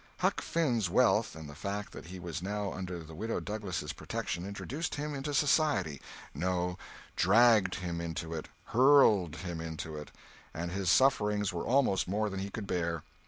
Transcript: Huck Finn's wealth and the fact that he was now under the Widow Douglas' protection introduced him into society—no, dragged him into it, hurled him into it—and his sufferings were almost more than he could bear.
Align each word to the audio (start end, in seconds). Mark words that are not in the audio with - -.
Huck 0.17 0.41
Finn's 0.41 0.89
wealth 0.89 1.35
and 1.35 1.47
the 1.47 1.53
fact 1.53 1.91
that 1.91 2.07
he 2.07 2.17
was 2.19 2.41
now 2.41 2.73
under 2.73 3.03
the 3.03 3.13
Widow 3.13 3.39
Douglas' 3.39 3.93
protection 3.93 4.47
introduced 4.47 4.95
him 4.95 5.13
into 5.13 5.31
society—no, 5.31 6.75
dragged 7.15 7.75
him 7.75 8.01
into 8.01 8.33
it, 8.33 8.47
hurled 8.63 9.35
him 9.35 9.61
into 9.61 9.95
it—and 9.97 10.71
his 10.71 10.89
sufferings 10.89 11.53
were 11.53 11.67
almost 11.67 12.07
more 12.07 12.31
than 12.31 12.39
he 12.39 12.49
could 12.49 12.65
bear. 12.65 13.03